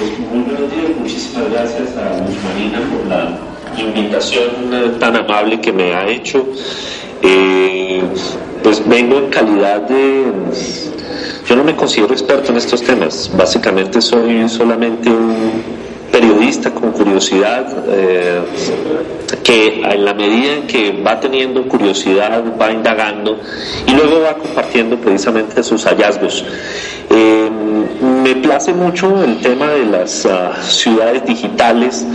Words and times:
Muy 0.00 0.40
buenos 0.44 0.72
días, 0.72 0.96
muchísimas 0.98 1.50
gracias 1.50 1.94
a 1.94 2.24
Luz 2.24 2.36
Marina 2.42 2.80
por 2.90 3.06
la 3.06 3.38
invitación 3.78 4.98
tan 4.98 5.14
amable 5.14 5.60
que 5.60 5.74
me 5.74 5.92
ha 5.92 6.08
hecho. 6.08 6.46
Eh, 7.20 8.00
pues 8.62 8.88
vengo 8.88 9.18
en 9.18 9.28
calidad 9.28 9.82
de... 9.82 10.24
Yo 11.46 11.54
no 11.54 11.64
me 11.64 11.76
considero 11.76 12.14
experto 12.14 12.50
en 12.50 12.56
estos 12.56 12.82
temas, 12.82 13.30
básicamente 13.36 14.00
soy 14.00 14.48
solamente 14.48 15.10
un 15.10 15.62
periodista 16.10 16.70
con 16.72 16.92
curiosidad 16.92 17.66
eh, 17.88 18.40
que 19.44 19.82
en 19.82 20.04
la 20.04 20.14
medida 20.14 20.54
en 20.54 20.66
que 20.66 20.92
va 20.92 21.20
teniendo 21.20 21.68
curiosidad 21.68 22.42
va 22.58 22.72
indagando 22.72 23.38
y 23.86 23.92
luego 23.92 24.22
va 24.22 24.34
compartiendo 24.34 24.96
precisamente 24.96 25.62
sus 25.62 25.84
hallazgos. 25.84 26.42
Eh, 27.10 27.49
me 28.22 28.36
place 28.36 28.72
mucho 28.72 29.22
el 29.22 29.40
tema 29.40 29.68
de 29.68 29.86
las 29.86 30.26
ah, 30.26 30.52
ciudades 30.62 31.24
digitales 31.24 32.06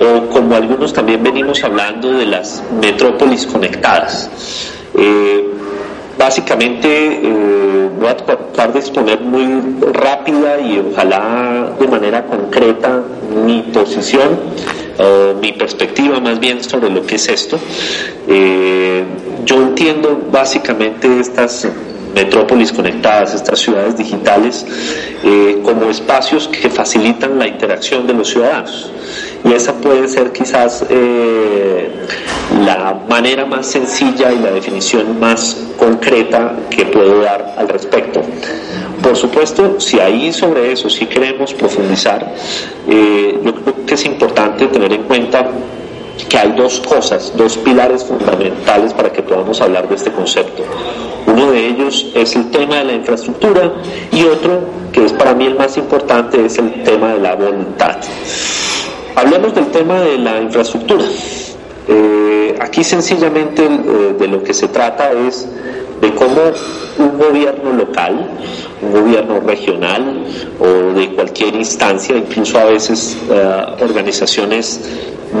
o 0.00 0.28
como 0.28 0.54
algunos 0.54 0.92
también 0.92 1.22
venimos 1.22 1.62
hablando 1.62 2.12
de 2.12 2.26
las 2.26 2.62
metrópolis 2.80 3.46
conectadas. 3.46 4.30
Eh, 4.96 5.46
básicamente 6.18 7.20
eh, 7.22 7.90
voy 7.98 8.08
a 8.08 8.16
tratar 8.16 8.72
de 8.72 8.80
exponer 8.80 9.20
muy 9.20 9.76
rápida 9.92 10.60
y 10.60 10.78
ojalá 10.78 11.72
de 11.78 11.88
manera 11.88 12.24
concreta 12.26 13.02
mi 13.44 13.62
posición, 13.62 14.38
mi 15.40 15.52
perspectiva 15.52 16.20
más 16.20 16.38
bien 16.38 16.62
sobre 16.62 16.90
lo 16.90 17.06
que 17.06 17.14
es 17.14 17.28
esto. 17.28 17.58
Eh, 18.28 19.02
yo 19.46 19.56
entiendo 19.56 20.20
básicamente 20.30 21.20
estas 21.20 21.66
metrópolis 22.14 22.72
conectadas, 22.72 23.34
estas 23.34 23.58
ciudades 23.58 23.96
digitales, 23.96 24.66
eh, 25.24 25.60
como 25.62 25.90
espacios 25.90 26.48
que 26.48 26.68
facilitan 26.70 27.38
la 27.38 27.46
interacción 27.46 28.06
de 28.06 28.14
los 28.14 28.28
ciudadanos. 28.28 28.90
Y 29.44 29.52
esa 29.52 29.72
puede 29.74 30.06
ser 30.08 30.32
quizás 30.32 30.84
eh, 30.90 31.90
la 32.64 33.00
manera 33.08 33.46
más 33.46 33.66
sencilla 33.66 34.32
y 34.32 34.38
la 34.38 34.50
definición 34.50 35.18
más 35.18 35.56
concreta 35.78 36.56
que 36.68 36.84
puedo 36.86 37.22
dar 37.22 37.54
al 37.56 37.68
respecto. 37.68 38.20
Por 39.02 39.16
supuesto, 39.16 39.80
si 39.80 39.98
ahí 39.98 40.32
sobre 40.32 40.72
eso 40.72 40.90
sí 40.90 41.06
queremos 41.06 41.54
profundizar, 41.54 42.34
eh, 42.86 43.38
yo 43.42 43.54
creo 43.54 43.86
que 43.86 43.94
es 43.94 44.04
importante 44.04 44.66
tener 44.66 44.92
en 44.92 45.04
cuenta 45.04 45.48
que 46.28 46.38
hay 46.38 46.52
dos 46.52 46.80
cosas, 46.80 47.32
dos 47.36 47.56
pilares 47.56 48.04
fundamentales 48.04 48.92
para 48.92 49.10
que 49.10 49.22
podamos 49.22 49.60
hablar 49.60 49.88
de 49.88 49.94
este 49.94 50.12
concepto. 50.12 50.64
Uno 51.40 51.52
de 51.52 51.68
ellos 51.68 52.06
es 52.14 52.36
el 52.36 52.50
tema 52.50 52.76
de 52.76 52.84
la 52.84 52.92
infraestructura 52.94 53.72
y 54.12 54.24
otro, 54.24 54.60
que 54.92 55.06
es 55.06 55.12
para 55.12 55.34
mí 55.34 55.46
el 55.46 55.54
más 55.54 55.76
importante, 55.78 56.44
es 56.44 56.58
el 56.58 56.82
tema 56.82 57.14
de 57.14 57.20
la 57.20 57.34
voluntad. 57.34 57.96
Hablemos 59.16 59.54
del 59.54 59.66
tema 59.68 60.00
de 60.00 60.18
la 60.18 60.40
infraestructura. 60.40 61.04
Eh, 61.88 62.58
aquí 62.60 62.84
sencillamente 62.84 63.64
eh, 63.64 64.14
de 64.18 64.28
lo 64.28 64.42
que 64.42 64.52
se 64.52 64.68
trata 64.68 65.12
es 65.12 65.48
de 66.02 66.14
cómo 66.14 66.42
un 66.98 67.18
gobierno 67.18 67.72
local, 67.72 68.28
un 68.82 68.92
gobierno 68.92 69.40
regional 69.40 70.24
o 70.58 70.92
de 70.92 71.14
cualquier 71.14 71.54
instancia, 71.54 72.16
incluso 72.16 72.58
a 72.58 72.64
veces 72.64 73.16
eh, 73.30 73.64
organizaciones 73.80 74.80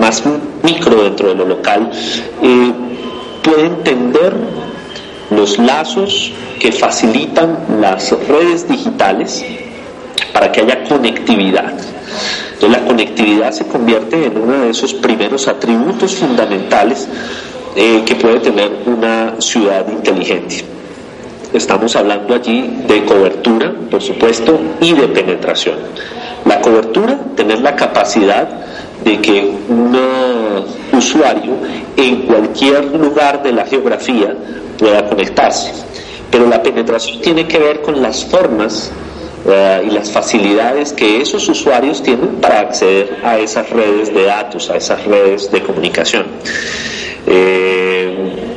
más 0.00 0.22
micro 0.62 1.02
dentro 1.02 1.28
de 1.28 1.34
lo 1.34 1.44
local, 1.44 1.90
puede 3.42 3.66
entender 3.66 4.34
los 5.30 5.58
lazos 5.58 6.32
que 6.58 6.72
facilitan 6.72 7.58
las 7.80 8.10
redes 8.26 8.68
digitales 8.68 9.44
para 10.32 10.50
que 10.50 10.60
haya 10.60 10.84
conectividad. 10.84 11.72
Entonces 12.52 12.80
la 12.80 12.86
conectividad 12.86 13.52
se 13.52 13.66
convierte 13.66 14.26
en 14.26 14.36
uno 14.36 14.64
de 14.64 14.70
esos 14.70 14.92
primeros 14.94 15.48
atributos 15.48 16.14
fundamentales 16.14 17.08
eh, 17.76 18.02
que 18.04 18.16
puede 18.16 18.40
tener 18.40 18.70
una 18.86 19.40
ciudad 19.40 19.88
inteligente. 19.88 20.64
Estamos 21.52 21.96
hablando 21.96 22.34
allí 22.34 22.82
de 22.86 23.04
cobertura, 23.04 23.72
por 23.90 24.02
supuesto, 24.02 24.58
y 24.80 24.92
de 24.92 25.08
penetración. 25.08 25.76
La 26.44 26.60
cobertura, 26.60 27.18
tener 27.34 27.60
la 27.60 27.74
capacidad 27.74 28.48
de 29.04 29.20
que 29.20 29.50
un 29.68 29.98
usuario 30.92 31.54
en 31.96 32.22
cualquier 32.22 32.84
lugar 32.94 33.42
de 33.42 33.52
la 33.52 33.64
geografía 33.64 34.34
pueda 34.80 35.06
conectarse. 35.06 35.70
Pero 36.30 36.46
la 36.46 36.62
penetración 36.62 37.20
tiene 37.20 37.46
que 37.46 37.58
ver 37.58 37.82
con 37.82 38.00
las 38.00 38.24
formas 38.24 38.90
eh, 39.46 39.82
y 39.86 39.90
las 39.90 40.10
facilidades 40.10 40.92
que 40.92 41.20
esos 41.20 41.48
usuarios 41.48 42.02
tienen 42.02 42.36
para 42.40 42.60
acceder 42.60 43.18
a 43.22 43.38
esas 43.38 43.68
redes 43.70 44.12
de 44.12 44.24
datos, 44.24 44.70
a 44.70 44.76
esas 44.76 45.04
redes 45.04 45.52
de 45.52 45.62
comunicación. 45.62 46.26
Eh, 47.26 48.50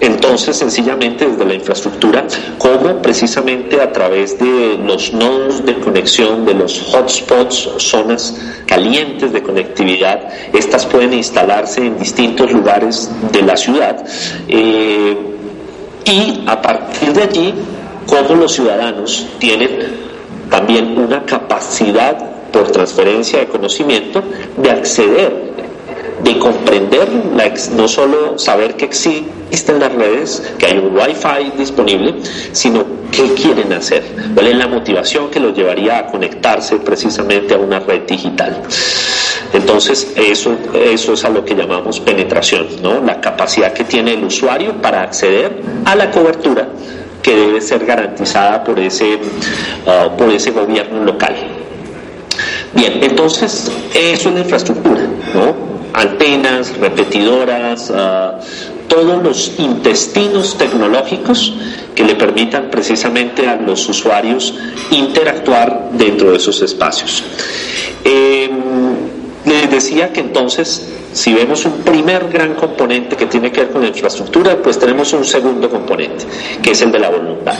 entonces, 0.00 0.56
sencillamente 0.56 1.26
desde 1.26 1.44
la 1.44 1.54
infraestructura, 1.54 2.24
cómo 2.56 3.02
precisamente 3.02 3.80
a 3.80 3.92
través 3.92 4.38
de 4.38 4.78
los 4.78 5.12
nodos 5.12 5.64
de 5.66 5.74
conexión, 5.80 6.46
de 6.46 6.54
los 6.54 6.94
hotspots, 6.94 7.70
zonas 7.78 8.36
calientes 8.66 9.32
de 9.32 9.42
conectividad, 9.42 10.28
estas 10.52 10.86
pueden 10.86 11.14
instalarse 11.14 11.84
en 11.84 11.98
distintos 11.98 12.52
lugares 12.52 13.10
de 13.32 13.42
la 13.42 13.56
ciudad. 13.56 14.04
Eh, 14.46 15.37
y 16.08 16.44
a 16.46 16.60
partir 16.60 17.12
de 17.12 17.22
allí, 17.22 17.54
cómo 18.06 18.34
los 18.34 18.52
ciudadanos 18.52 19.26
tienen 19.38 20.08
también 20.50 20.98
una 20.98 21.24
capacidad 21.26 22.16
por 22.50 22.70
transferencia 22.70 23.40
de 23.40 23.46
conocimiento 23.46 24.22
de 24.56 24.70
acceder 24.70 25.48
de 26.22 26.38
comprender, 26.38 27.08
no 27.76 27.88
solo 27.88 28.38
saber 28.38 28.74
que 28.76 28.84
existen 28.84 29.78
las 29.78 29.92
redes, 29.92 30.42
que 30.58 30.66
hay 30.66 30.78
un 30.78 30.96
wifi 30.96 31.52
disponible, 31.56 32.14
sino 32.52 32.84
qué 33.12 33.34
quieren 33.34 33.72
hacer, 33.72 34.02
cuál 34.34 34.48
es 34.48 34.56
la 34.56 34.66
motivación 34.66 35.30
que 35.30 35.40
los 35.40 35.56
llevaría 35.56 35.98
a 35.98 36.06
conectarse 36.06 36.76
precisamente 36.76 37.54
a 37.54 37.58
una 37.58 37.78
red 37.80 38.02
digital. 38.02 38.62
Entonces, 39.52 40.12
eso, 40.16 40.56
eso 40.74 41.12
es 41.14 41.24
a 41.24 41.30
lo 41.30 41.44
que 41.44 41.54
llamamos 41.54 42.00
penetración, 42.00 42.66
¿no? 42.82 43.00
la 43.00 43.20
capacidad 43.20 43.72
que 43.72 43.84
tiene 43.84 44.12
el 44.14 44.24
usuario 44.24 44.74
para 44.80 45.02
acceder 45.02 45.62
a 45.84 45.96
la 45.96 46.10
cobertura 46.10 46.68
que 47.22 47.34
debe 47.34 47.60
ser 47.60 47.84
garantizada 47.84 48.62
por 48.62 48.78
ese, 48.78 49.16
uh, 49.16 50.16
por 50.16 50.30
ese 50.30 50.50
gobierno 50.50 51.02
local. 51.04 51.34
Bien, 52.74 53.02
entonces 53.02 53.70
eso 53.94 54.28
es 54.28 54.34
la 54.34 54.40
infraestructura, 54.40 55.00
¿no? 55.34 55.68
antenas, 55.94 56.76
repetidoras, 56.78 57.92
ah, 57.94 58.38
todos 58.88 59.22
los 59.22 59.52
intestinos 59.58 60.56
tecnológicos 60.56 61.54
que 61.94 62.04
le 62.04 62.14
permitan 62.14 62.70
precisamente 62.70 63.46
a 63.46 63.56
los 63.56 63.88
usuarios 63.88 64.54
interactuar 64.90 65.90
dentro 65.92 66.30
de 66.30 66.36
esos 66.36 66.62
espacios. 66.62 67.22
Eh, 68.04 68.48
les 69.48 69.70
decía 69.70 70.12
que 70.12 70.20
entonces, 70.20 70.88
si 71.12 71.32
vemos 71.32 71.64
un 71.64 71.80
primer 71.82 72.28
gran 72.28 72.54
componente 72.54 73.16
que 73.16 73.26
tiene 73.26 73.50
que 73.50 73.60
ver 73.60 73.70
con 73.70 73.82
la 73.82 73.88
infraestructura, 73.88 74.56
pues 74.62 74.78
tenemos 74.78 75.12
un 75.12 75.24
segundo 75.24 75.68
componente, 75.68 76.24
que 76.62 76.72
es 76.72 76.82
el 76.82 76.92
de 76.92 76.98
la 76.98 77.10
voluntad. 77.10 77.56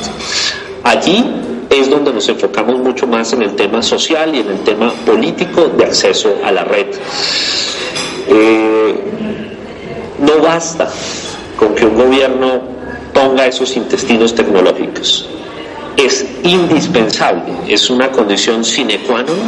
Allí 0.84 1.24
es 1.70 1.90
donde 1.90 2.12
nos 2.12 2.28
enfocamos 2.28 2.78
mucho 2.78 3.06
más 3.06 3.32
en 3.32 3.42
el 3.42 3.54
tema 3.54 3.82
social 3.82 4.34
y 4.34 4.40
en 4.40 4.48
el 4.48 4.60
tema 4.60 4.92
político 5.04 5.66
de 5.66 5.84
acceso 5.84 6.36
a 6.44 6.52
la 6.52 6.64
red. 6.64 6.86
Eh, 8.28 8.94
no 10.20 10.42
basta 10.42 10.90
con 11.56 11.74
que 11.74 11.86
un 11.86 11.94
gobierno 11.96 12.62
ponga 13.12 13.46
esos 13.46 13.76
intestinos 13.76 14.34
tecnológicos. 14.34 15.28
Es 15.96 16.24
indispensable, 16.44 17.52
es 17.66 17.90
una 17.90 18.10
condición 18.10 18.64
sine 18.64 19.00
qua 19.00 19.22
non 19.22 19.38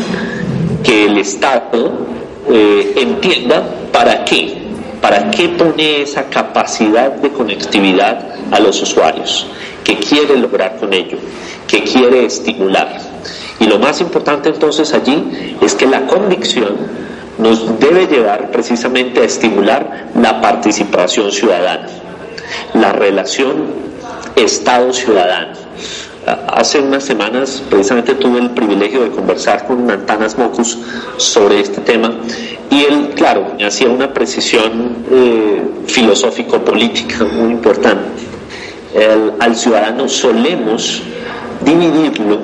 que 0.83 1.07
el 1.07 1.19
Estado 1.19 1.93
eh, 2.53 2.93
entienda 2.97 3.63
para 3.93 4.25
qué, 4.25 4.59
para 5.01 5.31
qué 5.31 5.49
pone 5.51 6.03
esa 6.03 6.25
capacidad 6.29 7.13
de 7.13 7.31
conectividad 7.31 8.29
a 8.51 8.61
los 8.61 8.81
usuarios, 8.83 9.47
qué 9.85 9.97
quiere 9.97 10.37
lograr 10.37 10.77
con 10.77 10.93
ello, 10.93 11.19
qué 11.67 11.83
quiere 11.85 12.25
estimular 12.25 13.11
Y 13.61 13.67
lo 13.67 13.79
más 13.79 14.01
importante 14.01 14.49
entonces 14.49 14.93
allí 14.95 15.57
es 15.61 15.75
que 15.75 15.87
la 15.87 16.07
convicción 16.07 16.77
nos 17.39 17.79
debe 17.79 18.07
llevar 18.07 18.51
precisamente 18.51 19.21
a 19.21 19.25
estimular 19.25 20.09
la 20.15 20.41
participación 20.41 21.31
ciudadana, 21.31 21.87
la 22.75 22.93
relación 22.93 23.91
Estado-ciudadano. 24.35 25.53
Hace 26.27 26.81
unas 26.81 27.05
semanas 27.05 27.63
precisamente 27.71 28.15
tuve 28.15 28.41
el 28.41 28.51
privilegio 28.51 29.03
de 29.03 29.11
conversar 29.11 29.67
con 29.67 29.87
Nantanas 29.87 30.37
Mocus 30.37 30.79
sobre 31.17 31.61
este 31.61 31.81
tema 31.81 32.13
y 32.71 32.85
él, 32.85 33.13
claro, 33.17 33.55
hacía 33.67 33.89
una 33.89 34.13
precisión 34.13 35.05
eh, 35.11 35.63
filosófico-política 35.87 37.25
muy 37.25 37.53
importante. 37.53 38.23
al 39.39 39.57
ciudadano 39.57 40.09
solemos 40.09 41.03
dividirlo, 41.65 42.39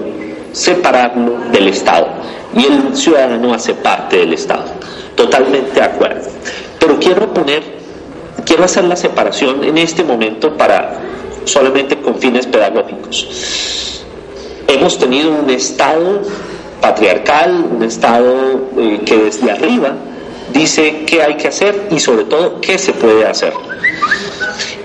separarlo 0.52 1.38
del 1.52 1.68
Estado 1.68 2.08
y 2.56 2.64
el 2.64 2.96
ciudadano 2.96 3.52
hace 3.52 3.74
parte 3.74 4.18
del 4.18 4.32
Estado. 4.32 4.64
Totalmente 5.14 5.72
de 5.72 5.82
acuerdo. 5.82 6.28
Pero 6.78 6.98
quiero 6.98 7.32
poner, 7.32 7.62
quiero 8.44 8.64
hacer 8.64 8.84
la 8.84 8.96
separación 8.96 9.64
en 9.64 9.76
este 9.78 10.02
momento 10.02 10.56
para 10.56 11.05
solamente 11.46 11.96
con 12.00 12.18
fines 12.18 12.46
pedagógicos. 12.46 14.04
Hemos 14.68 14.98
tenido 14.98 15.32
un 15.32 15.48
Estado 15.48 16.20
patriarcal, 16.80 17.66
un 17.76 17.82
Estado 17.82 18.68
eh, 18.78 19.00
que 19.06 19.16
desde 19.16 19.50
arriba 19.50 19.94
dice 20.52 21.04
qué 21.06 21.22
hay 21.22 21.36
que 21.36 21.48
hacer 21.48 21.88
y 21.90 21.98
sobre 21.98 22.24
todo 22.24 22.60
qué 22.60 22.78
se 22.78 22.92
puede 22.92 23.24
hacer. 23.26 23.52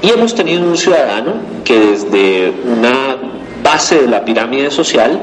Y 0.01 0.09
hemos 0.09 0.33
tenido 0.33 0.63
un 0.63 0.77
ciudadano 0.77 1.33
que 1.63 1.77
desde 1.77 2.53
una 2.65 3.17
base 3.63 4.01
de 4.01 4.07
la 4.07 4.23
pirámide 4.23 4.71
social 4.71 5.19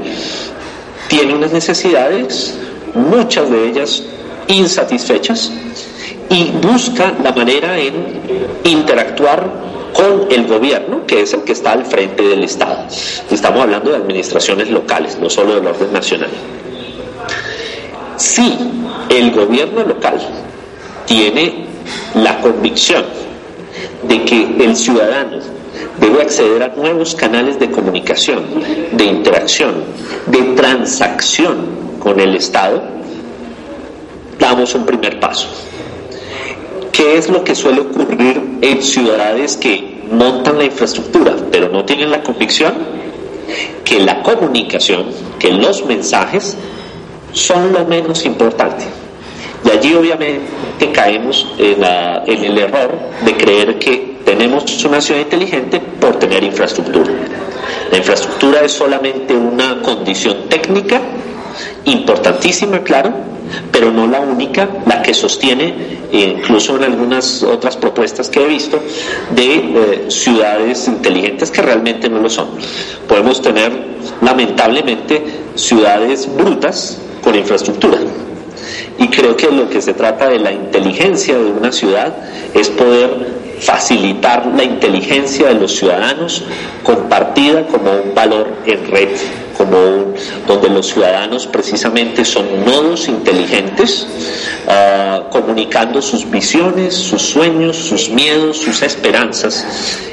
tiene 1.08 1.34
unas 1.34 1.52
necesidades, 1.52 2.56
muchas 2.94 3.50
de 3.50 3.68
ellas 3.68 4.02
insatisfechas, 4.46 5.52
y 6.30 6.50
busca 6.62 7.12
la 7.22 7.32
manera 7.32 7.78
en 7.78 7.94
interactuar 8.64 9.48
con 9.98 10.30
el 10.30 10.46
gobierno, 10.46 11.04
que 11.08 11.22
es 11.22 11.34
el 11.34 11.42
que 11.42 11.50
está 11.50 11.72
al 11.72 11.84
frente 11.84 12.22
del 12.22 12.44
Estado. 12.44 12.86
Estamos 13.28 13.62
hablando 13.62 13.90
de 13.90 13.96
administraciones 13.96 14.70
locales, 14.70 15.18
no 15.18 15.28
solo 15.28 15.56
del 15.56 15.66
orden 15.66 15.92
nacional. 15.92 16.30
Si 18.16 18.56
el 19.10 19.32
gobierno 19.32 19.82
local 19.82 20.20
tiene 21.04 21.66
la 22.14 22.40
convicción 22.40 23.04
de 24.04 24.22
que 24.24 24.64
el 24.64 24.76
ciudadano 24.76 25.38
debe 25.98 26.22
acceder 26.22 26.62
a 26.62 26.68
nuevos 26.68 27.16
canales 27.16 27.58
de 27.58 27.68
comunicación, 27.68 28.44
de 28.92 29.04
interacción, 29.04 29.82
de 30.26 30.42
transacción 30.54 31.66
con 31.98 32.20
el 32.20 32.36
Estado, 32.36 32.84
damos 34.38 34.76
un 34.76 34.86
primer 34.86 35.18
paso. 35.18 35.48
¿Qué 36.92 37.16
es 37.16 37.28
lo 37.28 37.42
que 37.42 37.56
suele 37.56 37.80
ocurrir 37.80 38.58
en 38.60 38.82
ciudades 38.82 39.56
que 39.56 39.87
montan 40.10 40.58
la 40.58 40.64
infraestructura 40.64 41.34
pero 41.50 41.68
no 41.68 41.84
tienen 41.84 42.10
la 42.10 42.22
convicción? 42.22 42.74
Que 43.84 44.00
la 44.00 44.22
comunicación, 44.22 45.06
que 45.38 45.50
los 45.52 45.84
mensajes 45.86 46.56
son 47.32 47.72
lo 47.72 47.84
menos 47.86 48.24
importante. 48.24 48.84
Y 49.64 49.70
allí 49.70 49.94
obviamente 49.94 50.92
caemos 50.92 51.46
en, 51.58 51.82
el 52.44 52.58
error 52.58 52.90
de 53.24 53.36
creer 53.36 53.78
que 53.78 54.18
tenemos 54.24 54.84
una 54.84 55.00
ciudad 55.00 55.20
inteligente 55.20 55.80
por 55.80 56.18
tener 56.18 56.44
infraestructura. 56.44 57.10
La 57.90 57.98
infraestructura 57.98 58.60
es 58.60 58.72
solamente 58.72 59.34
una 59.34 59.80
condición 59.82 60.48
técnica, 60.48 61.00
importantísima, 61.84 62.80
claro, 62.80 63.12
pero 63.70 63.90
no 63.90 64.06
la 64.06 64.20
única, 64.20 64.68
la 64.86 65.02
que 65.02 65.14
sostiene, 65.14 65.98
eh, 66.12 66.34
incluso 66.38 66.76
en 66.76 66.84
algunas 66.84 67.42
otras 67.42 67.76
propuestas 67.76 68.28
que 68.28 68.42
he 68.42 68.46
visto, 68.46 68.80
de 69.34 69.54
eh, 69.54 70.10
ciudades 70.10 70.88
inteligentes 70.88 71.50
que 71.50 71.62
realmente 71.62 72.08
no 72.08 72.20
lo 72.20 72.30
son. 72.30 72.48
Podemos 73.06 73.40
tener, 73.42 73.72
lamentablemente, 74.22 75.22
ciudades 75.54 76.28
brutas 76.34 76.98
con 77.22 77.34
infraestructura. 77.34 77.98
Y 78.98 79.08
creo 79.08 79.36
que 79.36 79.50
lo 79.50 79.68
que 79.68 79.80
se 79.80 79.94
trata 79.94 80.28
de 80.28 80.40
la 80.40 80.52
inteligencia 80.52 81.38
de 81.38 81.50
una 81.52 81.70
ciudad 81.70 82.12
es 82.52 82.68
poder 82.68 83.38
facilitar 83.60 84.46
la 84.46 84.64
inteligencia 84.64 85.48
de 85.48 85.54
los 85.54 85.76
ciudadanos 85.76 86.42
compartida 86.82 87.66
como 87.66 87.90
un 87.90 88.14
valor 88.14 88.48
en 88.66 88.90
red, 88.90 89.08
como 89.56 89.76
un, 89.78 90.14
donde 90.46 90.68
los 90.68 90.86
ciudadanos 90.86 91.46
precisamente 91.46 92.24
son 92.24 92.64
nodos 92.64 93.08
inteligentes, 93.08 94.06
ah, 94.68 95.24
comunicando 95.30 96.00
sus 96.00 96.28
visiones, 96.30 96.94
sus 96.94 97.22
sueños, 97.22 97.76
sus 97.76 98.08
miedos, 98.10 98.58
sus 98.58 98.82
esperanzas 98.82 99.66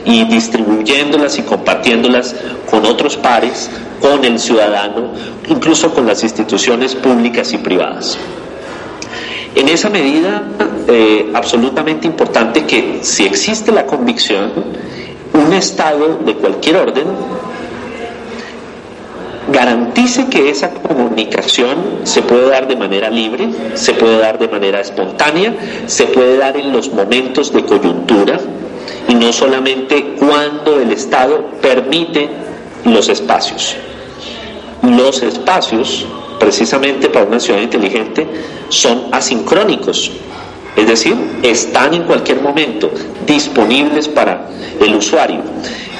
y 0.03 0.25
distribuyéndolas 0.25 1.37
y 1.37 1.43
compartiéndolas 1.43 2.35
con 2.69 2.85
otros 2.85 3.15
pares, 3.17 3.69
con 4.01 4.23
el 4.25 4.39
ciudadano, 4.39 5.11
incluso 5.47 5.93
con 5.93 6.07
las 6.07 6.23
instituciones 6.23 6.95
públicas 6.95 7.53
y 7.53 7.57
privadas. 7.57 8.17
En 9.55 9.69
esa 9.69 9.89
medida, 9.89 10.43
eh, 10.87 11.31
absolutamente 11.33 12.05
importante 12.07 12.65
que 12.65 12.99
si 13.01 13.25
existe 13.25 13.71
la 13.71 13.85
convicción, 13.85 14.51
un 15.33 15.53
Estado 15.53 16.19
de 16.25 16.35
cualquier 16.35 16.75
orden 16.75 17.05
garantice 19.47 20.27
que 20.27 20.49
esa 20.49 20.71
comunicación 20.71 22.01
se 22.03 22.21
puede 22.21 22.49
dar 22.49 22.67
de 22.67 22.75
manera 22.75 23.09
libre, 23.09 23.49
se 23.75 23.93
puede 23.93 24.17
dar 24.17 24.37
de 24.39 24.49
manera 24.49 24.81
espontánea, 24.81 25.55
se 25.85 26.05
puede 26.07 26.37
dar 26.37 26.57
en 26.57 26.73
los 26.73 26.91
momentos 26.91 27.53
de 27.53 27.63
coyuntura 27.63 28.37
y 29.07 29.15
no 29.15 29.31
solamente 29.31 30.15
cuando 30.19 30.81
el 30.81 30.91
Estado 30.91 31.45
permite 31.61 32.29
los 32.83 33.07
espacios. 33.07 33.77
Los 34.81 35.23
espacios 35.23 36.05
precisamente 36.39 37.09
para 37.09 37.25
una 37.25 37.39
ciudad 37.39 37.61
inteligente, 37.61 38.27
son 38.69 39.07
asincrónicos. 39.11 40.11
Es 40.75 40.87
decir, 40.87 41.15
están 41.41 41.93
en 41.93 42.03
cualquier 42.03 42.41
momento 42.41 42.91
disponibles 43.25 44.07
para 44.07 44.47
el 44.79 44.95
usuario, 44.95 45.39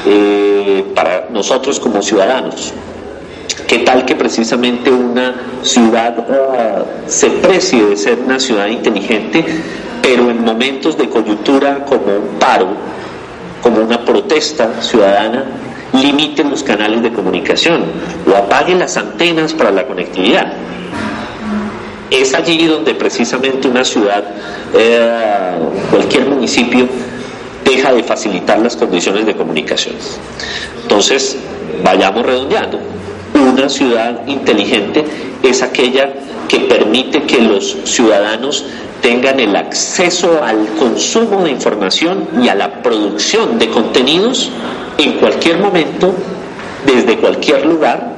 eh, 0.05 0.83
para 0.93 1.27
nosotros 1.31 1.79
como 1.79 2.01
ciudadanos. 2.01 2.73
¿Qué 3.67 3.79
tal 3.79 4.05
que 4.05 4.15
precisamente 4.15 4.91
una 4.91 5.59
ciudad 5.63 6.25
ah, 6.29 6.83
se 7.07 7.29
precie 7.29 7.83
de 7.85 7.97
ser 7.97 8.19
una 8.19 8.39
ciudad 8.39 8.67
inteligente, 8.67 9.43
pero 10.01 10.29
en 10.29 10.43
momentos 10.43 10.97
de 10.97 11.09
coyuntura 11.09 11.83
como 11.85 12.05
un 12.05 12.37
paro, 12.39 12.67
como 13.61 13.81
una 13.81 14.03
protesta 14.05 14.81
ciudadana, 14.81 15.45
limiten 15.93 16.49
los 16.49 16.63
canales 16.63 17.01
de 17.03 17.11
comunicación 17.11 17.83
o 18.31 18.35
apaguen 18.35 18.79
las 18.79 18.97
antenas 18.97 19.53
para 19.53 19.71
la 19.71 19.85
conectividad. 19.85 20.53
Es 22.09 22.33
allí 22.33 22.65
donde 22.65 22.93
precisamente 22.95 23.67
una 23.67 23.83
ciudad, 23.83 24.23
eh, 24.73 25.51
cualquier 25.89 26.25
municipio, 26.27 26.87
deja 27.63 27.93
de 27.93 28.03
facilitar 28.03 28.59
las 28.59 28.75
condiciones 28.75 29.25
de 29.25 29.35
comunicación. 29.35 29.95
Entonces, 30.83 31.37
vayamos 31.83 32.25
redondeando. 32.25 32.79
Una 33.35 33.67
ciudad 33.67 34.25
inteligente 34.27 35.03
es 35.43 35.61
aquella 35.61 36.09
que 36.47 36.61
permite 36.61 37.23
que 37.23 37.41
los 37.41 37.75
ciudadanos 37.83 38.65
tengan 39.01 39.39
el 39.39 39.55
acceso 39.55 40.41
al 40.43 40.67
consumo 40.79 41.43
de 41.43 41.51
información 41.51 42.27
y 42.41 42.47
a 42.47 42.55
la 42.55 42.81
producción 42.81 43.59
de 43.59 43.69
contenidos 43.69 44.49
en 44.97 45.13
cualquier 45.13 45.59
momento, 45.59 46.13
desde 46.85 47.17
cualquier 47.17 47.65
lugar, 47.65 48.15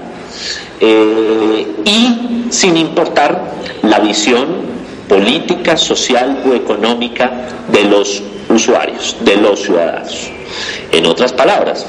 eh, 0.80 1.68
y 1.84 2.46
sin 2.52 2.78
importar 2.78 3.54
la 3.82 4.00
visión 4.00 4.46
política, 5.10 5.78
social 5.78 6.44
o 6.50 6.54
económica 6.54 7.32
de 7.72 7.84
los 7.86 8.22
usuarios, 8.50 9.18
de 9.22 9.38
los 9.38 9.62
ciudadanos. 9.62 10.30
En 10.92 11.06
otras 11.06 11.34
palabras, 11.34 11.86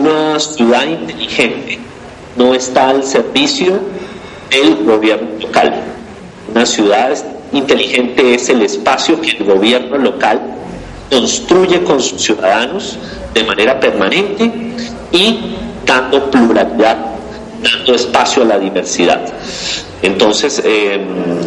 una 0.00 0.40
ciudad 0.40 0.86
inteligente 0.86 1.78
no 2.36 2.54
está 2.54 2.90
al 2.90 3.04
servicio 3.04 3.80
del 4.50 4.84
gobierno 4.84 5.28
local 5.40 5.90
una 6.52 6.66
ciudad 6.66 7.16
inteligente 7.52 8.34
es 8.34 8.48
el 8.48 8.62
espacio 8.62 9.20
que 9.20 9.30
el 9.30 9.44
gobierno 9.44 9.96
local 9.98 10.40
construye 11.08 11.82
con 11.84 12.00
sus 12.00 12.22
ciudadanos 12.22 12.98
de 13.34 13.44
manera 13.44 13.78
permanente 13.78 14.50
y 15.12 15.54
dando 15.86 16.30
pluralidad, 16.30 16.96
dando 17.62 17.94
espacio 17.94 18.42
a 18.42 18.46
la 18.46 18.58
diversidad. 18.58 19.20
Entonces, 20.02 20.60
em, 20.64 21.38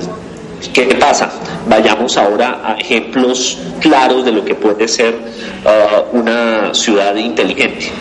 ¿qué 0.74 0.96
pasa? 0.96 1.32
Vayamos 1.68 2.18
ahora 2.18 2.62
a 2.64 2.76
ejemplos 2.76 3.58
claros 3.80 4.24
de 4.26 4.32
lo 4.32 4.46
que 4.46 4.56
puede 4.56 4.88
ser 4.88 5.16
uh, 5.16 6.18
una 6.18 6.74
ciudad 6.74 7.16
inteligente. 7.16 7.92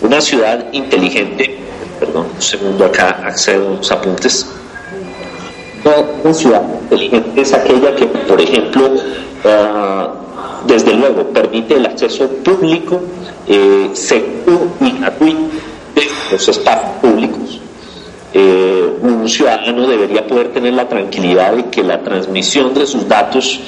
Una 0.00 0.20
ciudad 0.20 0.66
inteligente 0.72 1.58
perdón, 1.98 2.26
un 2.34 2.42
segundo 2.42 2.84
acá, 2.84 3.20
accedo 3.24 3.68
a 3.68 3.76
los 3.76 3.90
apuntes. 3.90 4.46
Una 6.24 6.34
ciudad 6.34 6.62
inteligente 6.82 7.40
es 7.40 7.52
aquella 7.52 7.94
que, 7.94 8.06
por 8.06 8.40
ejemplo, 8.40 8.90
ah, 9.44 10.12
desde 10.66 10.94
luego 10.94 11.28
permite 11.28 11.74
el 11.74 11.86
acceso 11.86 12.28
público, 12.44 13.00
eh, 13.46 13.90
seguro 13.94 14.72
y 14.80 14.98
gratuito 14.98 15.50
de 15.94 16.32
los 16.32 16.48
espacios 16.48 16.92
públicos. 17.00 17.60
Eh, 18.34 18.92
un 19.00 19.28
ciudadano 19.28 19.88
debería 19.88 20.26
poder 20.26 20.52
tener 20.52 20.74
la 20.74 20.88
tranquilidad 20.88 21.54
de 21.54 21.70
que 21.70 21.82
la 21.82 22.02
transmisión 22.02 22.74
de 22.74 22.86
sus 22.86 23.08
datos 23.08 23.60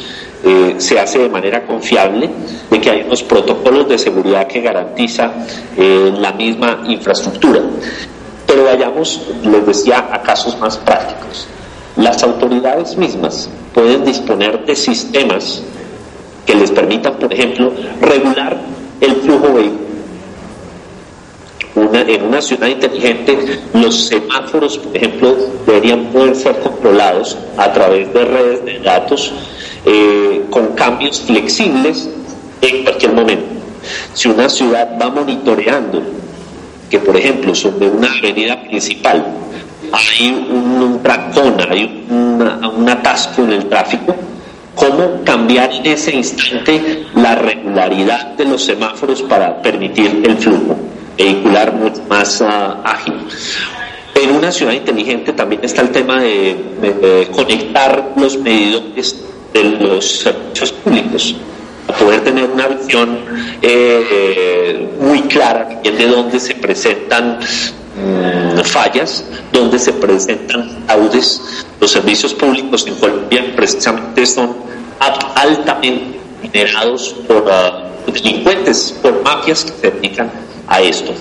eh, 0.42 0.74
se 0.78 0.98
hace 0.98 1.18
de 1.18 1.28
manera 1.28 1.66
confiable, 1.66 2.30
de 2.70 2.80
que 2.80 2.90
hay 2.90 3.02
unos 3.02 3.22
protocolos 3.22 3.88
de 3.88 3.98
seguridad 3.98 4.46
que 4.46 4.60
garantiza 4.60 5.32
la 5.76 6.32
misma 6.32 6.82
infraestructura. 6.86 7.60
Pero 8.46 8.64
vayamos, 8.64 9.20
les 9.44 9.66
decía, 9.66 10.08
a 10.10 10.22
casos 10.22 10.58
más 10.58 10.76
prácticos. 10.78 11.46
Las 11.96 12.22
autoridades 12.22 12.96
mismas 12.96 13.50
pueden 13.74 14.04
disponer 14.04 14.64
de 14.64 14.74
sistemas 14.74 15.62
que 16.46 16.54
les 16.54 16.70
permitan, 16.70 17.14
por 17.14 17.32
ejemplo, 17.32 17.72
regular 18.00 18.56
el 19.00 19.16
flujo 19.16 19.52
vehicular. 19.52 19.90
Una, 21.74 22.00
en 22.00 22.24
una 22.24 22.42
ciudad 22.42 22.66
inteligente, 22.66 23.60
los 23.74 24.06
semáforos, 24.08 24.78
por 24.78 24.96
ejemplo, 24.96 25.36
deberían 25.66 26.06
poder 26.06 26.34
ser 26.34 26.58
controlados 26.58 27.38
a 27.56 27.72
través 27.72 28.12
de 28.12 28.24
redes 28.24 28.64
de 28.64 28.80
datos 28.80 29.32
eh, 29.84 30.44
con 30.50 30.68
cambios 30.68 31.20
flexibles 31.20 32.08
en 32.60 32.84
cualquier 32.84 33.12
momento. 33.12 33.46
Si 34.14 34.28
una 34.28 34.48
ciudad 34.48 34.98
va 35.00 35.10
monitoreando 35.10 36.02
que, 36.90 36.98
por 36.98 37.16
ejemplo, 37.16 37.54
sobre 37.54 37.88
una 37.88 38.12
avenida 38.18 38.60
principal 38.62 39.24
hay 39.92 40.30
un, 40.50 40.82
un 40.82 41.00
hay 41.68 42.06
un 42.08 42.88
atasco 42.88 43.42
en 43.42 43.52
el 43.52 43.68
tráfico, 43.68 44.14
cómo 44.74 45.22
cambiar 45.24 45.72
en 45.72 45.86
ese 45.86 46.14
instante 46.14 47.06
la 47.14 47.34
regularidad 47.34 48.34
de 48.36 48.44
los 48.44 48.64
semáforos 48.64 49.22
para 49.22 49.60
permitir 49.62 50.22
el 50.24 50.36
flujo 50.36 50.76
vehicular 51.20 51.72
mucho 51.74 52.02
más 52.08 52.42
ah, 52.42 52.80
ágil. 52.84 53.14
En 54.14 54.30
una 54.32 54.50
ciudad 54.50 54.72
inteligente 54.72 55.32
también 55.32 55.62
está 55.64 55.82
el 55.82 55.90
tema 55.90 56.20
de, 56.22 57.28
conectar 57.32 58.12
los 58.16 58.38
medidores 58.38 59.24
de 59.52 59.64
los 59.64 60.20
servicios 60.20 60.72
públicos, 60.72 61.34
poder 61.98 62.22
tener 62.22 62.48
una 62.50 62.68
visión 62.68 63.18
eh, 63.62 64.88
muy 65.00 65.22
clara 65.22 65.80
de 65.82 66.06
dónde 66.06 66.38
se 66.38 66.54
presentan 66.54 67.38
mm, 67.38 68.60
fallas, 68.60 69.24
dónde 69.52 69.78
se 69.78 69.92
presentan 69.92 70.84
audes. 70.88 71.64
Los 71.80 71.90
servicios 71.90 72.34
públicos 72.34 72.86
en 72.86 72.94
Colombia 72.96 73.52
precisamente 73.56 74.26
son 74.26 74.56
altamente 75.34 76.20
generados 76.42 77.14
por 77.26 77.44
uh, 77.44 78.12
delincuentes, 78.12 78.94
por 79.02 79.22
mafias 79.22 79.64
que 79.64 79.72
se 79.72 79.90
dedican 79.90 80.30
a 80.68 80.80
esto. 80.80 81.12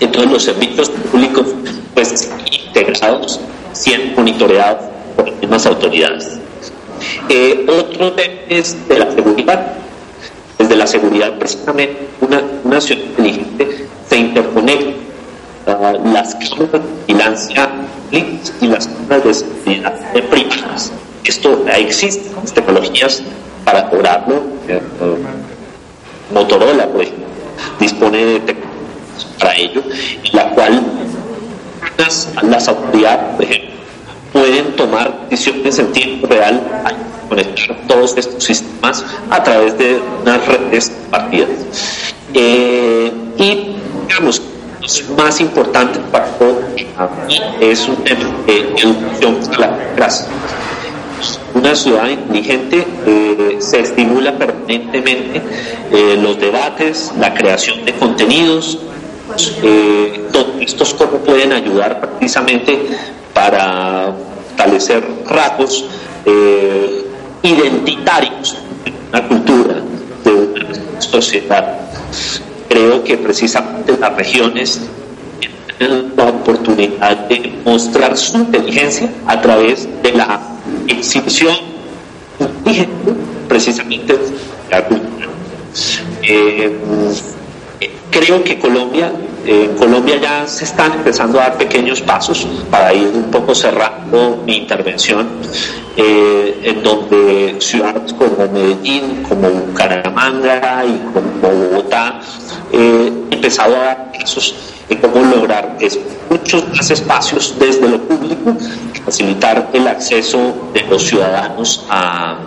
Entonces 0.00 0.30
los 0.30 0.42
servicios 0.42 0.90
públicos 0.90 1.46
pues 1.94 2.30
integrados, 2.50 3.40
siendo 3.72 4.16
monitoreados 4.16 4.84
por 5.16 5.28
las 5.28 5.38
mismas 5.40 5.66
autoridades. 5.66 6.40
Eh, 7.28 7.66
otro 7.68 8.12
tema 8.12 8.34
es 8.48 8.88
de 8.88 8.98
la 8.98 9.10
seguridad. 9.10 9.72
Desde 10.58 10.76
la 10.76 10.86
seguridad, 10.86 11.38
precisamente, 11.38 12.08
una, 12.20 12.42
una 12.64 12.80
ciudad 12.80 13.02
inteligente 13.02 13.86
se 14.08 14.16
interconecta 14.16 14.92
uh, 15.66 16.12
las 16.12 16.34
cámaras 16.34 16.72
de 16.72 16.80
vigilancia 17.06 17.68
y 18.10 18.66
las 18.66 18.86
cámaras 18.86 19.24
de 19.24 19.34
seguridad 19.34 19.94
privadas 20.30 20.92
esto 21.24 21.64
existe 21.68 22.30
tecnologías 22.54 23.22
para 23.64 23.88
cobrarlo. 23.88 24.42
Eh, 24.68 24.80
Motorola, 26.32 26.86
pues, 26.88 27.08
dispone 27.80 28.18
de 28.18 28.40
tecnologías 28.40 29.26
para 29.38 29.56
ello, 29.56 29.82
en 30.22 30.36
la 30.36 30.50
cual 30.50 30.82
las, 31.98 32.28
las 32.42 32.68
autoridades, 32.68 33.36
por 33.36 33.44
ejemplo, 33.44 33.73
pueden 34.34 34.76
tomar 34.76 35.30
decisiones 35.30 35.78
en 35.78 35.92
tiempo 35.92 36.26
real 36.26 36.60
conectar 37.30 37.74
todos 37.88 38.18
estos 38.18 38.44
sistemas 38.44 39.02
a 39.30 39.42
través 39.42 39.78
de 39.78 39.98
unas 40.20 40.46
redes 40.46 40.92
partidas. 41.10 41.48
Eh, 42.34 43.10
y, 43.38 43.76
digamos, 44.06 44.42
lo 44.82 45.16
más 45.16 45.40
importante 45.40 45.98
para 46.12 46.26
todo 46.32 46.60
es 47.60 47.88
un 47.88 47.96
tema 48.04 48.36
de 48.46 48.58
educación 48.58 49.36
para 49.50 49.70
la 49.70 49.94
clase 49.94 50.26
una 51.54 51.74
ciudad 51.74 52.08
inteligente 52.08 52.84
eh, 53.06 53.56
se 53.60 53.80
estimula 53.80 54.36
permanentemente 54.36 55.40
eh, 55.92 56.18
los 56.20 56.38
debates, 56.38 57.12
la 57.18 57.32
creación 57.32 57.84
de 57.84 57.92
contenidos, 57.94 58.78
eh, 59.62 60.20
todos 60.32 60.60
estos 60.60 60.94
cómo 60.94 61.18
pueden 61.18 61.52
ayudar 61.52 62.00
precisamente 62.00 62.78
para 63.34 64.14
establecer 64.50 65.04
rasgos 65.26 65.84
identitarios 67.42 68.56
de 68.84 68.92
una 69.10 69.28
cultura, 69.28 69.74
de 70.24 70.30
una 70.30 71.00
sociedad. 71.00 71.78
Creo 72.68 73.04
que 73.04 73.18
precisamente 73.18 73.96
las 73.98 74.14
regiones 74.16 74.80
tienen 75.78 76.12
la 76.16 76.24
oportunidad 76.24 77.16
de 77.28 77.52
mostrar 77.64 78.16
su 78.16 78.38
inteligencia 78.38 79.10
a 79.26 79.40
través 79.40 79.86
de 80.02 80.12
la 80.12 80.40
exhibición 80.88 81.54
precisamente 83.48 84.18
la 84.70 84.84
cultura. 84.84 85.28
Eh, 86.22 86.76
creo 88.14 88.44
que 88.44 88.58
Colombia, 88.58 89.10
en 89.44 89.70
eh, 89.70 89.70
Colombia 89.76 90.16
ya 90.20 90.46
se 90.46 90.64
están 90.64 90.92
empezando 90.92 91.40
a 91.40 91.48
dar 91.48 91.58
pequeños 91.58 92.00
pasos 92.00 92.46
para 92.70 92.94
ir 92.94 93.08
un 93.08 93.30
poco 93.30 93.54
cerrando 93.54 94.42
mi 94.46 94.58
intervención, 94.58 95.26
eh, 95.96 96.60
en 96.62 96.82
donde 96.82 97.56
ciudades 97.58 98.12
como 98.12 98.48
Medellín, 98.52 99.24
como 99.28 99.50
Bucaramanga 99.50 100.84
y 100.86 101.12
como 101.12 101.28
Bogotá 101.42 102.20
han 102.72 103.32
empezado 103.32 103.76
a 103.76 103.84
dar 103.84 104.12
pasos 104.12 104.54
y 104.88 104.96
cómo 104.96 105.24
lograr 105.24 105.76
muchos 106.30 106.68
más 106.68 106.90
espacios 106.90 107.54
desde 107.58 107.88
lo 107.88 108.00
público, 108.00 108.56
facilitar 109.04 109.70
el 109.72 109.86
acceso 109.88 110.70
de 110.72 110.82
los 110.82 111.02
ciudadanos 111.02 111.84
a, 111.88 112.38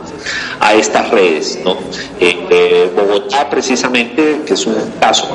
a 0.60 0.74
estas 0.74 1.10
redes. 1.10 1.60
¿no? 1.64 1.74
Eh, 2.20 2.48
eh, 2.50 2.92
Bogotá, 2.96 3.50
precisamente, 3.50 4.42
que 4.46 4.54
es 4.54 4.66
un 4.66 4.76
caso 5.00 5.28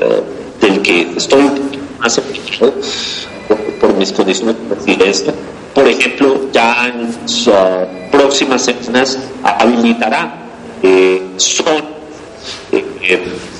eh, 0.00 0.22
del 0.60 0.82
que 0.82 1.12
estoy 1.16 1.50
más 1.98 2.18
afectado 2.18 2.74
por, 3.80 3.94
mis 3.94 4.12
condiciones 4.12 4.56
de 4.68 4.74
residencia, 4.74 5.34
por 5.74 5.86
ejemplo, 5.86 6.50
ya 6.52 6.88
en 6.88 7.28
sus 7.28 7.52
próximas 8.10 8.62
semanas 8.62 9.18
habilitará 9.42 10.42
son 11.36 11.84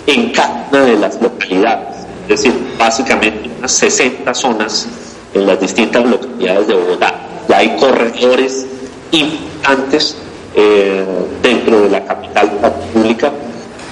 en 0.06 0.30
cada 0.30 0.68
una 0.70 0.80
de 0.82 0.96
las 0.98 1.20
localidades 1.20 1.96
es 2.28 2.42
decir, 2.42 2.74
básicamente 2.76 3.48
unas 3.56 3.70
60 3.70 4.34
zonas 4.34 4.88
en 5.32 5.46
las 5.46 5.60
distintas 5.60 6.04
localidades 6.04 6.66
de 6.66 6.74
Bogotá. 6.74 7.14
Ya 7.48 7.58
hay 7.58 7.76
corredores 7.76 8.66
importantes 9.12 10.16
eh, 10.56 11.04
dentro 11.42 11.82
de 11.82 11.90
la 11.90 12.04
capital 12.04 12.50
pública 12.92 13.30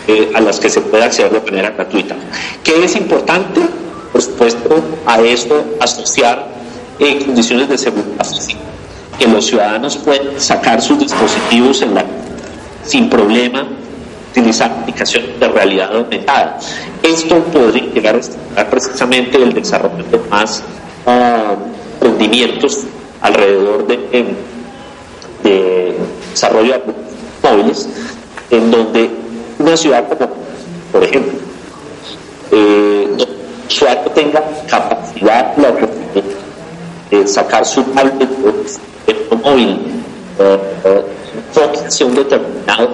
eh, 0.09 0.33
a 0.35 0.41
las 0.41 0.59
que 0.59 0.69
se 0.69 0.81
puede 0.81 1.05
acceder 1.05 1.31
de 1.31 1.41
manera 1.41 1.71
gratuita. 1.71 2.17
¿Qué 2.63 2.85
es 2.85 2.97
importante? 2.97 3.61
Por 4.13 4.23
supuesto, 4.23 4.83
a 5.07 5.21
esto 5.21 5.65
asociar 5.81 6.47
eh, 6.99 7.19
condiciones 7.25 7.69
de 7.69 7.79
seguridad 7.79 8.27
que 9.19 9.29
los 9.29 9.47
ciudadanos 9.47 9.97
puedan 9.99 10.41
sacar 10.41 10.81
sus 10.83 10.99
dispositivos 10.99 11.85
sin 12.85 13.09
problema 13.09 13.67
utilizar 14.31 14.71
aplicaciones 14.71 15.39
de 15.39 15.49
realidad 15.49 15.95
aumentada. 15.95 16.59
Esto 17.03 17.39
podría 17.45 17.85
llegar 17.93 18.17
a 18.17 18.19
estimular 18.19 18.69
precisamente 18.71 19.37
el 19.37 19.53
desarrollo 19.53 20.03
de 20.11 20.19
más 20.29 20.63
uh, 21.07 22.05
rendimientos 22.05 22.81
alrededor 23.21 23.87
de, 23.87 24.27
de 25.45 25.84
desarrollo 26.35 26.73
de 26.73 26.83
móviles, 27.43 27.89
en 28.51 28.71
donde 28.71 29.11
una 29.59 29.77
ciudad 29.77 30.09
como, 30.09 30.31
por 30.93 31.05
ejemplo, 31.05 31.39
eh, 32.51 33.09
tenga 34.15 34.43
capacidad 34.69 35.55
de 37.11 37.27
sacar 37.27 37.65
su 37.65 37.83
tablet 37.85 38.29
o 39.31 39.37
móvil 39.37 39.81
eh, 40.39 40.59
eh, 40.85 41.05
hacia 41.87 42.07
un 42.07 42.15
determinado 42.15 42.89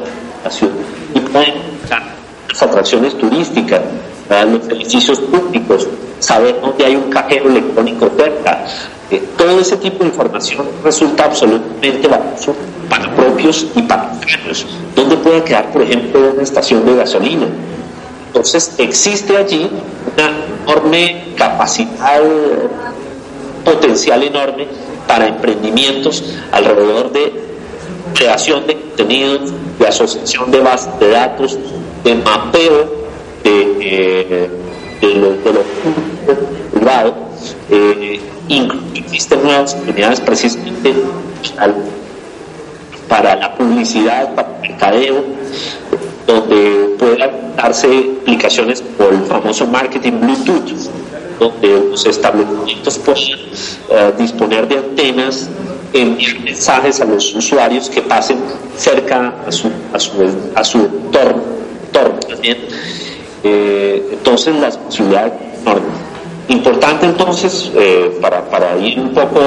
ciudad 0.51 0.75
y 1.15 1.21
pueden 1.21 1.55
las 2.49 2.63
atracciones 2.63 3.17
turísticas 3.17 3.81
los 4.31 4.69
edificios 4.69 5.19
públicos, 5.21 5.89
saber 6.21 6.61
dónde 6.61 6.85
hay 6.85 6.95
un 6.95 7.11
cajero 7.11 7.49
electrónico 7.49 8.09
cerca. 8.17 8.65
Eh, 9.11 9.23
todo 9.37 9.59
ese 9.59 9.77
tipo 9.77 10.05
de 10.05 10.11
información 10.11 10.67
resulta 10.85 11.25
absolutamente 11.25 12.07
valioso 12.07 12.55
propios 13.21 13.67
y 13.75 13.83
para 13.83 14.13
extraños. 14.15 14.67
¿Dónde 14.97 15.17
puede 15.17 15.45
quedar, 15.45 15.71
por 15.73 15.83
ejemplo, 15.83 16.33
una 16.33 16.43
estación 16.43 16.85
de 16.87 16.97
gasolina? 16.97 17.47
Entonces, 18.29 18.75
existe 18.79 19.37
allí 19.37 19.69
una 20.15 20.73
enorme 20.73 21.35
capacidad, 21.37 22.21
potencial 23.65 24.23
enorme 24.23 24.67
para 25.07 25.27
emprendimientos 25.27 26.25
alrededor 26.53 27.13
de 27.13 27.33
creación 28.15 28.67
de 28.67 28.81
contenidos, 28.81 29.53
de 29.79 29.87
asociación 29.87 30.51
de 30.51 30.61
bases 30.61 30.99
de 30.99 31.11
datos, 31.11 31.59
de 32.05 32.15
mapeo 32.15 33.01
de, 33.45 33.77
eh, 33.81 34.51
de 35.01 35.15
lo, 35.15 35.37
privado. 36.73 37.15
Eh, 37.71 38.21
existen 38.95 39.43
nuevas 39.43 39.75
oportunidades 39.75 40.21
precisamente 40.21 40.95
para 43.11 43.35
la 43.35 43.53
publicidad, 43.57 44.33
para 44.37 44.49
el 44.55 44.71
mercadeo, 44.71 45.25
donde 46.29 46.95
puedan 46.97 47.57
darse 47.57 47.89
aplicaciones 48.23 48.81
por 48.97 49.13
el 49.13 49.23
famoso 49.23 49.67
marketing 49.67 50.13
Bluetooth, 50.21 50.89
donde 51.41 51.91
los 51.91 52.07
establecimientos 52.07 52.99
puedan 52.99 53.23
eh, 53.91 54.13
disponer 54.17 54.69
de 54.69 54.79
antenas, 54.79 55.51
enviar 55.93 56.39
mensajes 56.39 57.01
a 57.01 57.05
los 57.05 57.35
usuarios 57.35 57.91
que 57.91 58.01
pasen 58.01 58.39
cerca 58.77 59.35
a 59.45 59.51
su, 59.51 59.69
a 59.93 59.99
su, 59.99 60.13
a 60.55 60.63
su 60.63 60.79
entorno, 60.79 61.43
también. 62.29 62.59
Eh, 63.43 64.11
entonces 64.13 64.55
las 64.55 64.77
posibilidades 64.77 65.33
enormes. 65.63 65.91
Importante 66.47 67.07
entonces, 67.07 67.73
eh, 67.75 68.19
para, 68.21 68.49
para 68.49 68.77
ir 68.79 69.01
un 69.01 69.13
poco 69.13 69.41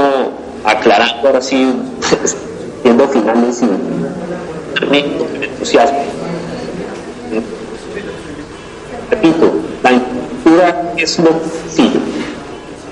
aclarando 0.66 1.28
ahora 1.28 1.42
sí, 1.42 1.72
siendo 2.84 3.08
finales 3.08 3.62
y 3.62 4.96
entusiasmo 5.44 6.04
Repito, 9.10 9.54
la 9.84 9.92
infraestructura 9.92 10.94
es 10.98 11.20
lo 11.20 11.32
sencillo. 11.40 12.00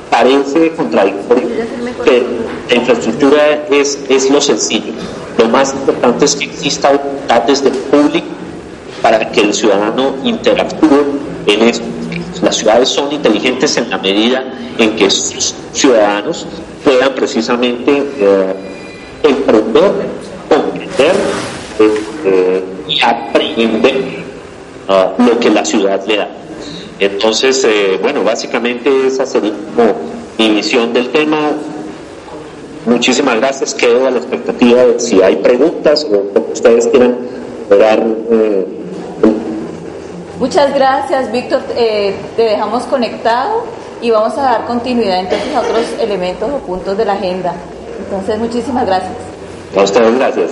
Parece 0.10 0.72
contradictorio, 0.74 1.48
pero 2.06 2.26
la 2.70 2.76
infraestructura 2.76 3.66
es, 3.72 4.00
es 4.08 4.30
lo 4.30 4.42
sencillo. 4.42 4.94
Lo 5.38 5.48
más 5.50 5.74
importante 5.74 6.26
es 6.26 6.36
que 6.36 6.46
exista 6.46 6.92
voluntad 6.92 7.42
desde 7.44 7.72
público 7.72 8.28
para 9.02 9.32
que 9.32 9.42
el 9.42 9.54
ciudadano 9.54 10.16
interactúe 10.24 11.20
en 11.48 11.62
eso. 11.64 11.82
Las 12.44 12.58
ciudades 12.58 12.90
son 12.90 13.12
inteligentes 13.12 13.78
en 13.78 13.90
la 13.90 13.98
medida 13.98 14.44
en 14.78 14.96
que 14.96 15.10
sus 15.10 15.56
ciudadanos 15.74 16.46
puedan 16.84 17.14
precisamente 17.16 18.04
eh, 18.20 18.54
emprender, 19.24 19.92
comprender 20.50 21.16
eh, 22.26 22.64
y 22.88 23.02
aprender 23.02 24.22
lo 25.18 25.40
que 25.40 25.50
la 25.50 25.64
ciudad 25.64 26.04
le 26.06 26.18
da. 26.18 26.28
Entonces, 27.00 27.64
eh, 27.64 27.98
bueno, 28.02 28.24
básicamente 28.24 29.08
esa 29.08 29.26
sería 29.26 29.54
como 29.76 29.94
mi 30.38 30.50
visión 30.56 30.94
del 30.94 31.10
tema. 31.10 31.52
Muchísimas 32.86 33.38
gracias, 33.38 33.74
quedo 33.74 34.06
a 34.08 34.12
la 34.12 34.18
expectativa 34.18 34.86
de 34.86 35.00
si 35.00 35.22
hay 35.22 35.38
preguntas 35.38 36.06
o 36.06 36.52
ustedes 36.52 36.88
quieran 36.88 37.18
dar. 37.70 38.04
Eh, 38.32 38.68
Muchas 40.40 40.74
gracias, 40.74 41.32
Víctor. 41.32 41.62
Eh, 41.76 42.16
te 42.36 42.44
dejamos 42.44 42.84
conectado 42.84 43.64
y 44.02 44.10
vamos 44.12 44.38
a 44.38 44.42
dar 44.42 44.66
continuidad 44.66 45.20
entonces 45.20 45.56
a 45.56 45.62
otros 45.62 45.86
elementos 46.00 46.52
o 46.52 46.58
puntos 46.60 46.98
de 46.98 47.06
la 47.06 47.14
agenda. 47.14 47.54
Entonces, 48.12 48.40
muchísimas 48.40 48.86
gracias. 48.86 49.16
A 49.74 49.84
ustedes, 49.84 50.20
gracias. 50.20 50.52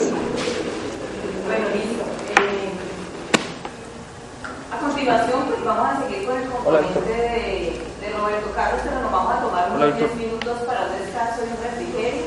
pues 5.03 5.65
vamos 5.65 5.85
a 5.91 6.07
seguir 6.07 6.25
con 6.25 6.37
el 6.37 6.47
componente 6.47 7.01
de, 7.01 7.81
de, 7.99 8.09
Roberto 8.15 8.51
Carlos, 8.55 8.79
pero 8.85 9.01
nos 9.01 9.11
vamos 9.11 9.33
a 9.35 9.41
tomar 9.41 9.71
unos 9.75 9.97
10 9.97 10.15
minutos 10.15 10.57
para 10.65 10.87
un 10.87 11.03
descanso 11.03 11.43
y 11.43 11.51
un 11.51 11.59
refrigerio. 11.59 12.23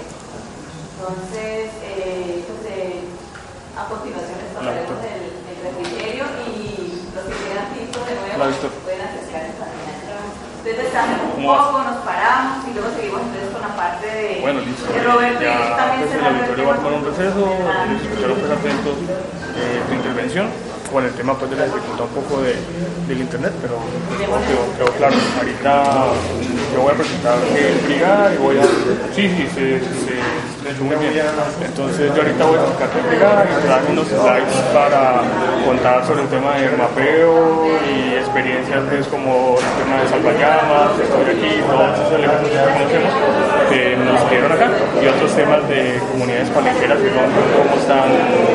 Entonces, 1.00 1.70
eh, 1.80 2.44
pues, 2.44 2.60
eh, 2.68 3.00
a 3.72 3.88
continuación 3.88 4.36
les 4.36 4.52
pasaremos 4.52 5.00
el, 5.00 5.32
el, 5.48 5.56
refrigerio 5.64 6.24
y 6.44 7.08
los 7.16 7.24
que 7.24 7.36
quieran 7.40 7.72
listos 7.72 8.04
de 8.04 8.14
nuevo 8.20 8.52
pueden 8.84 9.00
acercarse 9.00 9.56
también. 9.56 9.81
Entonces 10.62 10.84
descansamos 10.84 11.34
un 11.36 11.42
poco, 11.42 11.82
nos 11.82 11.98
paramos 12.06 12.62
y 12.70 12.74
luego 12.74 12.88
seguimos 12.94 13.20
entonces 13.26 13.50
con 13.50 13.62
la 13.66 13.74
parte 13.74 14.06
de, 14.06 14.38
bueno, 14.42 14.60
listo. 14.62 14.86
de 14.92 15.02
Roberto. 15.02 15.42
Ya, 15.42 15.58
y 15.58 15.74
también 15.74 16.06
pues, 16.06 16.14
el 16.14 16.22
auditorio 16.22 16.64
va 16.68 16.74
a 16.74 16.76
tomar 16.78 16.92
un 17.02 17.04
receso, 17.10 17.42
les 17.50 18.38
pues 18.38 18.50
atentos 18.54 18.96
eh, 19.58 19.82
tu 19.88 19.92
intervención 19.94 20.46
con 20.92 21.02
el 21.04 21.12
tema 21.18 21.34
pues 21.34 21.50
de 21.50 21.56
la 21.56 21.64
dificultad 21.64 22.04
un 22.04 22.14
poco 22.14 22.42
de, 22.42 22.54
del 23.08 23.20
internet, 23.26 23.52
pero 23.58 23.74
pues, 24.06 24.22
quedó, 24.22 24.62
quedó, 24.78 24.96
claro. 25.02 25.16
Ahorita 25.38 25.72
yo 26.70 26.80
voy 26.82 26.92
a 26.92 26.94
presentar 26.94 27.38
el 27.42 27.78
brigada 27.86 28.34
y 28.34 28.36
voy 28.36 28.58
a... 28.58 28.62
Sí, 29.16 29.26
sí, 29.34 29.48
se, 29.54 29.80
se, 29.82 30.14
se 30.62 30.82
muy 30.84 30.96
bien. 30.96 31.26
Entonces 31.64 32.14
yo 32.14 32.22
ahorita 32.22 32.44
voy 32.44 32.58
a 32.58 32.66
sacar 32.70 32.90
el 32.94 33.06
brigada 33.08 33.46
y 33.50 33.66
traer 33.66 33.84
unos 33.90 34.06
slides 34.06 34.54
para 34.72 35.22
contar 35.64 36.04
sobre 36.06 36.22
el 36.22 36.28
tema 36.28 36.56
de 36.56 36.76
mapeo 36.76 37.66
y 37.86 38.14
experiencias 38.16 38.82
pues 38.88 39.06
como 39.06 39.56
el 39.58 39.72
tema 39.82 40.02
de 40.02 40.08
salvallamas, 40.08 40.98
estoy 41.00 41.24
aquí, 41.24 41.62
todos 41.66 41.98
esos 41.98 42.12
elementos 42.12 42.48
que 42.48 42.58
conocemos 42.58 43.12
que 43.70 43.96
nos 43.96 44.30
dieron 44.30 44.52
acá 44.52 44.70
y 45.00 45.06
otros 45.06 45.32
temas 45.34 45.68
de 45.68 46.00
comunidades 46.10 46.50
palenqueras 46.50 46.98
que 46.98 47.10
son 47.10 47.26
cómo 47.32 47.74
están 47.78 48.08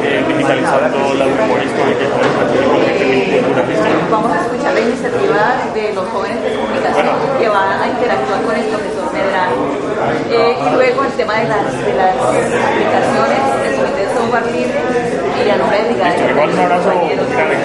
eh, 0.04 0.24
digitalizando 0.28 1.14
las 1.16 1.28
memorias 1.28 1.66
históricas 1.66 2.08
Vamos 4.12 4.32
a 4.32 4.42
escuchar 4.42 4.74
la 4.74 4.80
iniciativa 4.80 5.44
de 5.74 5.94
los 5.94 6.08
jóvenes 6.10 6.42
de 6.44 6.56
comunicación 6.56 7.16
que 7.40 7.50
van 7.50 7.82
a 7.82 7.88
interactuar 7.88 8.42
con 8.42 8.56
el 8.56 8.66
profesor 8.66 9.14
Medrano. 9.14 9.56
Eh, 10.30 10.58
y 10.60 10.76
luego 10.76 11.04
el 11.04 11.12
tema 11.14 11.34
de 11.40 11.48
las, 11.48 11.86
de 11.86 11.94
las 11.94 12.16
aplicaciones 12.16 13.42
del 13.64 13.76
Comité 13.76 14.06
de 14.06 14.14
Software 14.14 14.46
Libre 14.52 15.17
y 15.46 15.50
a 15.50 15.58
nombre 15.58 15.78
de 15.78 15.90
Brigada. 15.90 16.32
Igual 16.32 16.50
un 16.50 16.60
abrazo 16.60 16.90
grande, 16.90 17.58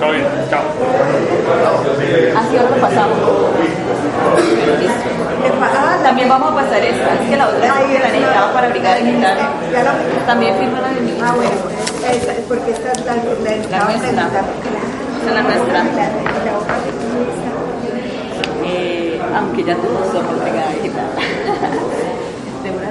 Todo 0.00 0.10
bien, 0.12 0.26
chao. 0.50 0.62
Así 2.36 2.56
otro 2.58 2.76
pasamos. 2.80 3.18
También 6.02 6.28
vamos 6.28 6.52
a 6.52 6.54
pasar 6.54 6.84
esta, 6.84 7.14
es 7.14 7.30
que 7.30 7.36
la 7.36 7.48
otra 7.48 7.60
que 7.60 7.98
la 7.98 8.08
necesitaba 8.08 8.52
para 8.52 8.68
Brigada 8.68 8.96
Digital. 8.96 9.38
También 10.26 10.56
firma 10.58 10.80
la 10.80 10.88
de 10.88 11.00
mi 11.00 11.12
Ah, 11.20 11.32
bueno, 11.34 11.50
esa, 12.12 12.32
porque 12.48 12.70
esta 12.70 12.92
es 12.92 13.04
la, 13.04 13.14
la, 13.14 13.20
la 13.70 13.84
nuestra. 13.84 14.10
Esa 14.10 15.28
es 15.28 15.34
la 15.34 15.42
nuestra. 15.42 15.84
Eh, 18.64 19.20
aunque 19.34 19.64
ya 19.64 19.74
todos 19.76 20.12
somos 20.12 20.42
Brigada 20.42 20.70
Digital. 20.70 21.06
de 22.62 22.70
una 22.70 22.90